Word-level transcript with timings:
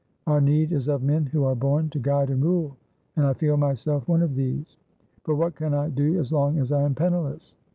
Our 0.25 0.41
need 0.41 0.71
is 0.71 0.87
of 0.89 1.03
men 1.03 1.27
who 1.27 1.43
are 1.43 1.53
born 1.53 1.91
to 1.91 1.99
guide 1.99 2.31
and 2.31 2.43
rule, 2.43 2.75
and 3.15 3.23
I 3.23 3.33
feel 3.33 3.55
myself 3.55 4.07
one 4.07 4.23
of 4.23 4.33
these. 4.33 4.77
But 5.25 5.35
what 5.35 5.53
can 5.55 5.75
I 5.75 5.89
do 5.89 6.17
as 6.17 6.31
long 6.33 6.57
as 6.57 6.71
I 6.71 6.81
am 6.81 6.95
penniless? 6.95 7.53